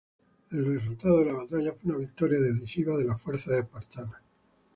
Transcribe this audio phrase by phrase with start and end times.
[0.49, 4.19] El resultado de la batalla fue una victoria decisiva de las fuerzas espartanas.